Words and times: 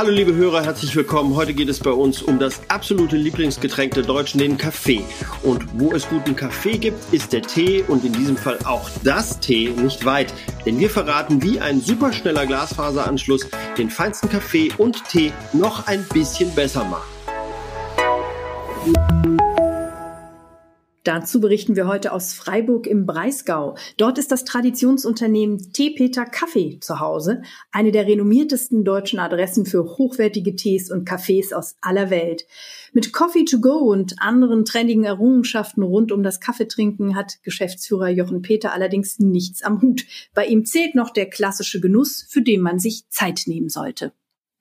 Hallo 0.00 0.12
liebe 0.12 0.34
Hörer, 0.34 0.64
herzlich 0.64 0.96
willkommen. 0.96 1.36
Heute 1.36 1.52
geht 1.52 1.68
es 1.68 1.78
bei 1.78 1.90
uns 1.90 2.22
um 2.22 2.38
das 2.38 2.62
absolute 2.68 3.18
Lieblingsgetränk 3.18 3.92
der 3.92 4.02
Deutschen, 4.02 4.38
den 4.38 4.56
Kaffee. 4.56 5.04
Und 5.42 5.78
wo 5.78 5.92
es 5.92 6.08
guten 6.08 6.34
Kaffee 6.34 6.78
gibt, 6.78 7.12
ist 7.12 7.34
der 7.34 7.42
Tee 7.42 7.84
und 7.86 8.02
in 8.02 8.14
diesem 8.14 8.38
Fall 8.38 8.56
auch 8.64 8.88
das 9.04 9.40
Tee 9.40 9.68
nicht 9.68 10.06
weit. 10.06 10.32
Denn 10.64 10.78
wir 10.78 10.88
verraten, 10.88 11.42
wie 11.42 11.60
ein 11.60 11.82
superschneller 11.82 12.46
Glasfaseranschluss 12.46 13.46
den 13.76 13.90
feinsten 13.90 14.30
Kaffee 14.30 14.72
und 14.78 15.04
Tee 15.06 15.34
noch 15.52 15.86
ein 15.86 16.02
bisschen 16.14 16.50
besser 16.54 16.84
macht. 16.84 17.10
Dazu 21.02 21.40
berichten 21.40 21.76
wir 21.76 21.86
heute 21.86 22.12
aus 22.12 22.34
Freiburg 22.34 22.86
im 22.86 23.06
Breisgau. 23.06 23.74
Dort 23.96 24.18
ist 24.18 24.30
das 24.30 24.44
Traditionsunternehmen 24.44 25.72
Tee 25.72 25.90
Peter 25.90 26.26
Kaffee 26.26 26.78
zu 26.80 27.00
Hause, 27.00 27.40
eine 27.72 27.90
der 27.90 28.06
renommiertesten 28.06 28.84
deutschen 28.84 29.18
Adressen 29.18 29.64
für 29.64 29.96
hochwertige 29.96 30.56
Tees 30.56 30.90
und 30.90 31.06
Kaffees 31.06 31.54
aus 31.54 31.76
aller 31.80 32.10
Welt. 32.10 32.44
Mit 32.92 33.14
Coffee 33.14 33.46
to 33.46 33.60
go 33.60 33.78
und 33.78 34.20
anderen 34.20 34.66
trendigen 34.66 35.04
Errungenschaften 35.04 35.82
rund 35.82 36.12
um 36.12 36.22
das 36.22 36.38
Kaffeetrinken 36.38 37.16
hat 37.16 37.42
Geschäftsführer 37.44 38.10
Jochen 38.10 38.42
Peter 38.42 38.74
allerdings 38.74 39.18
nichts 39.18 39.62
am 39.62 39.80
Hut. 39.80 40.04
Bei 40.34 40.44
ihm 40.44 40.66
zählt 40.66 40.94
noch 40.94 41.08
der 41.08 41.30
klassische 41.30 41.80
Genuss, 41.80 42.26
für 42.28 42.42
den 42.42 42.60
man 42.60 42.78
sich 42.78 43.08
Zeit 43.08 43.44
nehmen 43.46 43.70
sollte. 43.70 44.12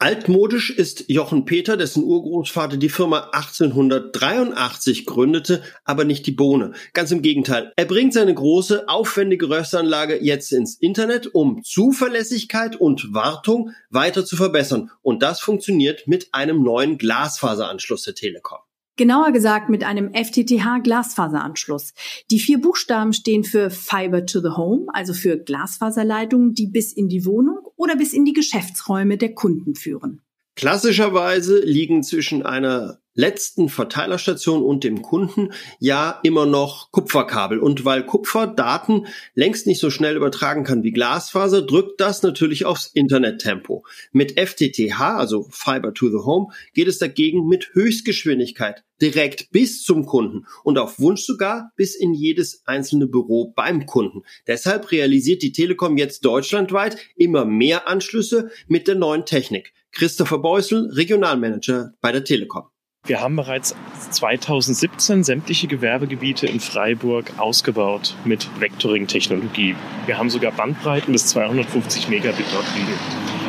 Altmodisch 0.01 0.69
ist 0.69 1.09
Jochen 1.09 1.43
Peter, 1.43 1.75
dessen 1.75 2.05
Urgroßvater 2.05 2.77
die 2.77 2.87
Firma 2.87 3.31
1883 3.33 5.05
gründete, 5.05 5.61
aber 5.83 6.05
nicht 6.05 6.25
die 6.25 6.31
Bohne. 6.31 6.71
Ganz 6.93 7.11
im 7.11 7.21
Gegenteil. 7.21 7.73
Er 7.75 7.83
bringt 7.83 8.13
seine 8.13 8.33
große, 8.33 8.87
aufwendige 8.87 9.49
Röstanlage 9.49 10.17
jetzt 10.23 10.53
ins 10.53 10.75
Internet, 10.75 11.35
um 11.35 11.63
Zuverlässigkeit 11.65 12.77
und 12.77 13.13
Wartung 13.13 13.71
weiter 13.89 14.23
zu 14.23 14.37
verbessern. 14.37 14.89
Und 15.01 15.21
das 15.21 15.41
funktioniert 15.41 16.07
mit 16.07 16.29
einem 16.33 16.63
neuen 16.63 16.97
Glasfaseranschluss 16.97 18.03
der 18.03 18.15
Telekom. 18.15 18.59
Genauer 18.99 19.31
gesagt 19.31 19.69
mit 19.69 19.85
einem 19.85 20.11
FTTH-Glasfaseranschluss. 20.11 21.93
Die 22.31 22.39
vier 22.41 22.59
Buchstaben 22.59 23.13
stehen 23.13 23.45
für 23.45 23.69
Fiber 23.69 24.25
to 24.25 24.41
the 24.41 24.49
Home, 24.57 24.87
also 24.91 25.13
für 25.13 25.37
Glasfaserleitungen, 25.37 26.53
die 26.53 26.67
bis 26.67 26.91
in 26.91 27.07
die 27.07 27.25
Wohnung 27.25 27.59
oder 27.77 27.95
bis 27.95 28.11
in 28.11 28.25
die 28.25 28.33
Geschäftsräume 28.33 29.15
der 29.15 29.33
Kunden 29.33 29.75
führen. 29.75 30.21
Klassischerweise 30.57 31.61
liegen 31.61 32.03
zwischen 32.03 32.45
einer 32.45 32.98
letzten 33.13 33.69
Verteilerstation 33.69 34.63
und 34.63 34.83
dem 34.83 35.01
Kunden 35.01 35.51
ja 35.79 36.19
immer 36.23 36.45
noch 36.45 36.91
Kupferkabel. 36.91 37.59
Und 37.59 37.85
weil 37.85 38.05
Kupfer 38.05 38.47
Daten 38.47 39.07
längst 39.35 39.67
nicht 39.67 39.79
so 39.79 39.89
schnell 39.89 40.15
übertragen 40.15 40.63
kann 40.63 40.83
wie 40.83 40.91
Glasfaser, 40.91 41.61
drückt 41.61 41.99
das 41.99 42.23
natürlich 42.23 42.65
aufs 42.65 42.87
Internettempo. 42.87 43.85
Mit 44.11 44.39
FTTH, 44.39 44.99
also 44.99 45.47
Fiber 45.49 45.93
to 45.93 46.09
the 46.09 46.25
Home, 46.25 46.47
geht 46.73 46.87
es 46.87 46.97
dagegen 46.97 47.47
mit 47.47 47.73
Höchstgeschwindigkeit 47.73 48.83
direkt 49.01 49.51
bis 49.51 49.83
zum 49.83 50.05
Kunden 50.05 50.45
und 50.63 50.77
auf 50.77 50.99
Wunsch 50.99 51.21
sogar 51.21 51.71
bis 51.75 51.95
in 51.95 52.13
jedes 52.13 52.63
einzelne 52.65 53.07
Büro 53.07 53.53
beim 53.55 53.85
Kunden. 53.85 54.23
Deshalb 54.47 54.91
realisiert 54.91 55.41
die 55.41 55.51
Telekom 55.51 55.97
jetzt 55.97 56.25
deutschlandweit 56.25 56.97
immer 57.15 57.45
mehr 57.45 57.87
Anschlüsse 57.87 58.51
mit 58.67 58.87
der 58.87 58.95
neuen 58.95 59.25
Technik. 59.25 59.73
Christopher 59.91 60.39
Beusel, 60.39 60.91
Regionalmanager 60.93 61.93
bei 62.01 62.11
der 62.11 62.23
Telekom. 62.23 62.63
Wir 63.05 63.21
haben 63.21 63.37
bereits 63.37 63.75
2017 64.11 65.23
sämtliche 65.23 65.67
Gewerbegebiete 65.67 66.47
in 66.47 66.59
Freiburg 66.59 67.39
ausgebaut 67.39 68.15
mit 68.25 68.47
Vectoring-Technologie. 68.59 69.75
Wir 70.05 70.17
haben 70.17 70.29
sogar 70.29 70.51
Bandbreiten 70.51 71.13
bis 71.13 71.25
250 71.27 72.09
Megabit 72.09 72.45
dort 72.53 72.65
liegen. 72.75 72.93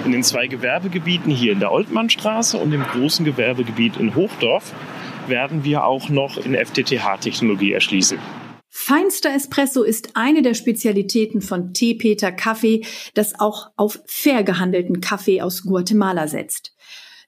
In 0.04 0.12
den 0.12 0.22
zwei 0.22 0.46
Gewerbegebieten 0.46 1.30
hier 1.30 1.52
in 1.52 1.60
der 1.60 1.72
Oltmannstraße 1.72 2.56
und 2.56 2.72
im 2.72 2.82
großen 2.82 3.24
Gewerbegebiet 3.24 3.96
in 3.96 4.14
Hochdorf 4.14 4.72
werden 5.26 5.64
wir 5.64 5.84
auch 5.84 6.08
noch 6.08 6.38
in 6.38 6.54
FTTH-Technologie 6.54 7.72
erschließen. 7.72 8.18
Feinster 8.68 9.34
Espresso 9.34 9.82
ist 9.82 10.10
eine 10.14 10.42
der 10.42 10.54
Spezialitäten 10.54 11.42
von 11.42 11.74
Tee 11.74 11.94
Peter 11.94 12.32
Kaffee, 12.32 12.86
das 13.14 13.38
auch 13.38 13.70
auf 13.76 13.98
fair 14.06 14.42
gehandelten 14.44 15.00
Kaffee 15.00 15.42
aus 15.42 15.64
Guatemala 15.64 16.28
setzt. 16.28 16.72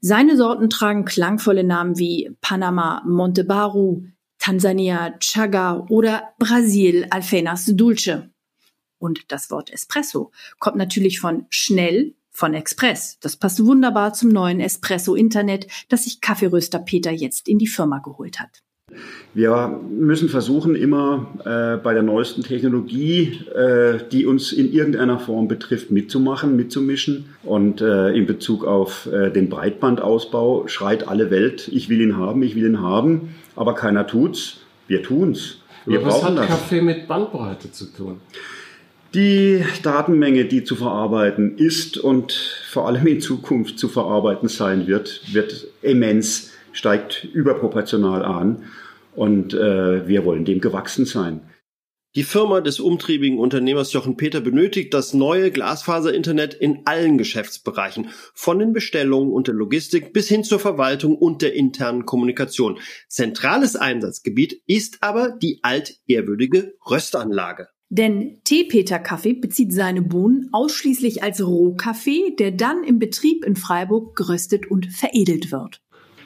Seine 0.04 0.36
Sorten 0.36 0.68
tragen 0.68 1.04
klangvolle 1.04 1.62
Namen 1.62 1.96
wie 1.96 2.36
Panama 2.40 3.04
Montebaru, 3.06 4.02
Tansania 4.38 5.16
Chaga 5.20 5.86
oder 5.90 6.34
Brasil 6.40 7.06
Alfenas 7.10 7.66
Dulce. 7.66 8.28
Und 8.98 9.30
das 9.30 9.48
Wort 9.52 9.72
Espresso 9.72 10.32
kommt 10.58 10.76
natürlich 10.76 11.20
von 11.20 11.46
schnell, 11.50 12.16
von 12.30 12.52
Express. 12.52 13.20
Das 13.20 13.36
passt 13.36 13.64
wunderbar 13.64 14.12
zum 14.12 14.30
neuen 14.30 14.58
Espresso 14.58 15.14
Internet, 15.14 15.68
das 15.88 16.02
sich 16.02 16.20
Kaffeeröster 16.20 16.80
Peter 16.80 17.12
jetzt 17.12 17.46
in 17.46 17.60
die 17.60 17.68
Firma 17.68 18.00
geholt 18.00 18.40
hat. 18.40 18.64
Wir 19.34 19.80
müssen 19.90 20.28
versuchen, 20.28 20.74
immer 20.74 21.26
äh, 21.44 21.82
bei 21.82 21.94
der 21.94 22.02
neuesten 22.02 22.42
Technologie, 22.42 23.40
äh, 23.54 23.98
die 24.12 24.26
uns 24.26 24.52
in 24.52 24.72
irgendeiner 24.72 25.18
Form 25.18 25.48
betrifft, 25.48 25.90
mitzumachen, 25.90 26.54
mitzumischen. 26.54 27.26
Und 27.42 27.80
äh, 27.80 28.10
in 28.10 28.26
Bezug 28.26 28.66
auf 28.66 29.06
äh, 29.06 29.30
den 29.30 29.48
Breitbandausbau 29.48 30.68
schreit 30.68 31.08
alle 31.08 31.30
Welt, 31.30 31.68
ich 31.72 31.88
will 31.88 32.00
ihn 32.00 32.16
haben, 32.18 32.42
ich 32.42 32.54
will 32.54 32.66
ihn 32.66 32.80
haben, 32.80 33.34
aber 33.56 33.74
keiner 33.74 34.06
tut's. 34.06 34.58
Wir 34.86 35.02
tun's. 35.02 35.58
Wir 35.86 36.00
aber 36.00 36.08
was 36.08 36.24
hat 36.24 36.36
das. 36.36 36.46
Kaffee 36.46 36.82
mit 36.82 37.08
Bandbreite 37.08 37.72
zu 37.72 37.86
tun? 37.86 38.20
Die 39.14 39.62
Datenmenge, 39.82 40.46
die 40.46 40.64
zu 40.64 40.74
verarbeiten 40.74 41.58
ist 41.58 41.98
und 41.98 42.32
vor 42.32 42.86
allem 42.86 43.06
in 43.06 43.20
Zukunft 43.20 43.78
zu 43.78 43.88
verarbeiten 43.88 44.48
sein 44.48 44.86
wird, 44.86 45.20
wird 45.34 45.66
immens, 45.82 46.51
steigt 46.72 47.24
überproportional 47.24 48.24
an 48.24 48.64
und 49.14 49.54
äh, 49.54 50.06
wir 50.06 50.24
wollen 50.24 50.44
dem 50.44 50.60
gewachsen 50.60 51.04
sein. 51.04 51.40
Die 52.14 52.24
Firma 52.24 52.60
des 52.60 52.78
umtriebigen 52.78 53.38
Unternehmers 53.38 53.94
Jochen 53.94 54.18
Peter 54.18 54.42
benötigt 54.42 54.92
das 54.92 55.14
neue 55.14 55.50
Glasfaser-Internet 55.50 56.52
in 56.52 56.82
allen 56.84 57.16
Geschäftsbereichen, 57.16 58.08
von 58.34 58.58
den 58.58 58.74
Bestellungen 58.74 59.32
und 59.32 59.46
der 59.46 59.54
Logistik 59.54 60.12
bis 60.12 60.28
hin 60.28 60.44
zur 60.44 60.58
Verwaltung 60.58 61.16
und 61.16 61.40
der 61.40 61.54
internen 61.54 62.04
Kommunikation. 62.04 62.78
Zentrales 63.08 63.76
Einsatzgebiet 63.76 64.60
ist 64.66 64.98
aber 65.00 65.30
die 65.30 65.60
altehrwürdige 65.62 66.74
Röstanlage. 66.90 67.68
Denn 67.88 68.40
Tee-Peter 68.44 68.98
Kaffee 68.98 69.34
bezieht 69.34 69.72
seine 69.72 70.00
Bohnen 70.00 70.48
ausschließlich 70.52 71.22
als 71.22 71.46
Rohkaffee, 71.46 72.34
der 72.38 72.50
dann 72.50 72.84
im 72.84 72.98
Betrieb 72.98 73.44
in 73.44 73.56
Freiburg 73.56 74.16
geröstet 74.16 74.70
und 74.70 74.86
veredelt 74.86 75.52
wird. 75.52 75.81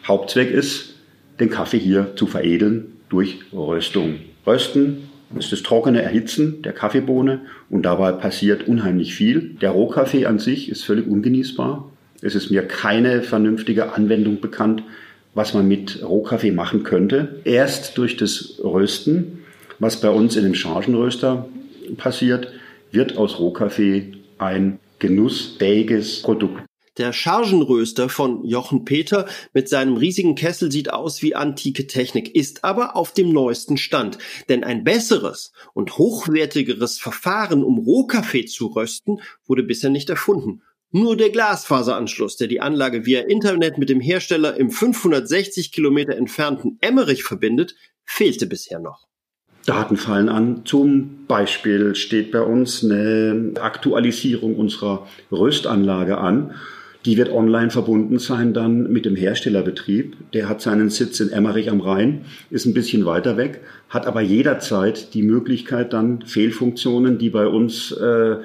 Hauptzweck 0.07 0.51
ist, 0.51 0.95
den 1.41 1.51
Kaffee 1.51 1.79
hier 1.79 2.15
zu 2.17 2.27
veredeln 2.27 2.93
durch 3.09 3.39
Röstung. 3.53 4.17
Rösten 4.47 5.09
ist 5.37 5.53
das 5.53 5.63
trockene 5.63 6.03
Erhitzen 6.03 6.63
der 6.63 6.73
Kaffeebohne 6.73 7.41
und 7.69 7.83
dabei 7.83 8.13
passiert 8.13 8.69
unheimlich 8.69 9.15
viel. 9.15 9.57
Der 9.61 9.71
Rohkaffee 9.71 10.27
an 10.27 10.39
sich 10.39 10.69
ist 10.69 10.85
völlig 10.85 11.07
ungenießbar. 11.07 11.91
Es 12.23 12.35
ist 12.35 12.51
mir 12.51 12.63
keine 12.63 13.23
vernünftige 13.23 13.93
Anwendung 13.93 14.41
bekannt, 14.41 14.83
was 15.35 15.53
man 15.53 15.69
mit 15.69 16.03
Rohkaffee 16.03 16.53
machen 16.53 16.85
könnte. 16.85 17.41
Erst 17.45 17.99
durch 17.99 18.17
das 18.17 18.61
Rösten, 18.63 19.45
was 19.79 20.01
bei 20.01 20.09
uns 20.09 20.37
in 20.37 20.45
dem 20.45 20.55
Chargenröster 20.55 21.49
passiert, 21.97 22.53
wird 22.91 23.19
aus 23.19 23.39
Rohkaffee 23.39 24.13
ein 24.39 24.79
genussfähiges 24.99 26.23
Produkt. 26.23 26.66
Der 26.99 27.13
Chargenröster 27.13 28.09
von 28.09 28.43
Jochen 28.43 28.87
Peter 28.87 29.27
mit 29.53 29.69
seinem 29.69 29.99
riesigen 29.99 30.35
Kessel 30.35 30.73
sieht 30.73 30.91
aus 30.91 31.21
wie 31.21 31.35
antike 31.35 31.87
Technik, 31.87 32.35
ist 32.35 32.65
aber 32.65 32.97
auf 32.97 33.13
dem 33.13 33.33
neuesten 33.33 33.77
Stand. 33.77 34.17
Denn 34.49 34.65
ein 34.65 34.83
besseres 34.83 35.53
und 35.75 35.99
hochwertigeres 35.99 36.99
Verfahren, 36.99 37.63
um 37.63 37.77
Rohkaffee 37.79 38.47
zu 38.47 38.69
rösten, 38.69 39.21
wurde 39.47 39.63
bisher 39.63 39.91
nicht 39.91 40.09
erfunden. 40.09 40.63
Nur 40.91 41.19
der 41.19 41.29
Glasfaseranschluss, 41.29 42.39
der 42.39 42.49
die 42.49 42.63
Anlage 42.63 43.05
via 43.05 43.21
Internet 43.21 43.77
mit 43.77 43.91
dem 43.91 44.01
Hersteller 44.01 44.57
im 44.57 44.71
560 44.71 45.73
Kilometer 45.73 46.17
entfernten 46.17 46.79
Emmerich 46.81 47.25
verbindet, 47.25 47.75
fehlte 48.05 48.47
bisher 48.47 48.79
noch. 48.79 49.07
Daten 49.67 49.99
fallen 49.99 50.31
an. 50.31 50.65
Zum 50.65 51.27
Beispiel 51.27 51.95
steht 51.95 52.31
bei 52.31 52.41
uns 52.41 52.83
eine 52.83 53.53
Aktualisierung 53.61 54.57
unserer 54.57 55.07
Röstanlage 55.31 56.17
an. 56.17 56.55
Die 57.07 57.17
wird 57.17 57.31
online 57.31 57.71
verbunden 57.71 58.19
sein 58.19 58.53
dann 58.53 58.93
mit 58.93 59.05
dem 59.05 59.15
Herstellerbetrieb. 59.15 60.33
Der 60.33 60.49
hat 60.49 60.61
seinen 60.61 60.91
Sitz 60.91 61.21
in 61.21 61.31
Emmerich 61.31 61.71
am 61.71 61.81
Rhein, 61.81 62.25
ist 62.51 62.67
ein 62.67 62.75
bisschen 62.75 63.07
weiter 63.07 63.37
weg, 63.37 63.61
hat 63.89 64.07
aber 64.07 64.21
jederzeit 64.21 65.15
die 65.15 65.23
Möglichkeit 65.23 65.93
dann 65.93 66.23
Fehlfunktionen, 66.23 67.17
die 67.17 67.31
bei 67.31 67.47
uns 67.47 67.93
äh, 67.93 68.39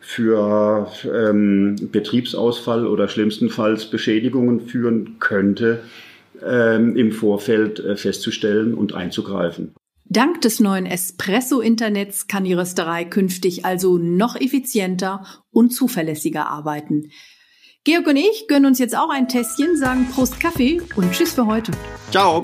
für 0.00 0.88
ähm, 1.12 1.74
Betriebsausfall 1.90 2.86
oder 2.86 3.08
schlimmstenfalls 3.08 3.86
Beschädigungen 3.86 4.60
führen 4.60 5.16
könnte, 5.18 5.80
ähm, 6.46 6.94
im 6.94 7.10
Vorfeld 7.10 7.80
äh, 7.80 7.96
festzustellen 7.96 8.74
und 8.74 8.94
einzugreifen. 8.94 9.74
Dank 10.04 10.40
des 10.42 10.60
neuen 10.60 10.86
Espresso-Internets 10.86 12.28
kann 12.28 12.44
die 12.44 12.52
Rösterei 12.52 13.06
künftig 13.06 13.64
also 13.64 13.98
noch 13.98 14.36
effizienter 14.40 15.24
und 15.50 15.70
zuverlässiger 15.70 16.46
arbeiten. 16.48 17.10
Georg 17.84 18.06
und 18.06 18.16
ich 18.16 18.48
gönnen 18.48 18.64
uns 18.64 18.78
jetzt 18.78 18.96
auch 18.96 19.10
ein 19.10 19.28
Tässchen, 19.28 19.76
sagen 19.76 20.08
Prost 20.10 20.40
Kaffee 20.40 20.80
und 20.96 21.12
Tschüss 21.12 21.34
für 21.34 21.44
heute. 21.44 21.72
Ciao. 22.10 22.40